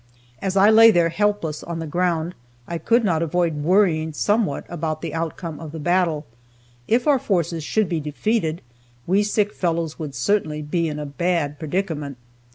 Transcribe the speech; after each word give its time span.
As 0.41 0.57
I 0.57 0.71
lay 0.71 0.89
there 0.89 1.09
helpless 1.09 1.61
on 1.63 1.77
the 1.77 1.85
ground, 1.85 2.33
I 2.67 2.79
could 2.79 3.03
not 3.03 3.21
avoid 3.21 3.61
worrying 3.63 4.13
somewhat 4.13 4.65
about 4.67 5.03
the 5.03 5.13
outcome 5.13 5.59
of 5.59 5.71
the 5.73 5.79
battle. 5.79 6.25
If 6.87 7.05
our 7.05 7.19
forces 7.19 7.63
should 7.63 7.87
be 7.87 7.99
defeated, 7.99 8.63
we 9.05 9.21
sick 9.21 9.53
fellows 9.53 9.99
would 9.99 10.15
certainly 10.15 10.63
be 10.63 10.87
in 10.87 10.97
a 10.97 11.05
bad 11.05 11.59
predicament. 11.59 12.17